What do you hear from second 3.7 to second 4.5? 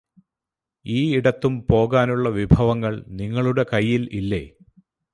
കയ്യില് ഇല്ലേ